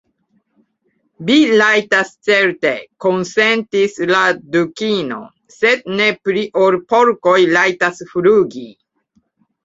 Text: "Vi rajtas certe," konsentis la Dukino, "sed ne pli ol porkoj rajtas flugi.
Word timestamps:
"Vi 1.25 1.33
rajtas 1.57 2.13
certe," 2.29 2.71
konsentis 3.05 3.99
la 4.11 4.21
Dukino, 4.55 5.19
"sed 5.57 5.83
ne 5.99 6.07
pli 6.29 6.45
ol 6.63 6.79
porkoj 6.95 7.35
rajtas 7.57 8.01
flugi. 8.15 8.65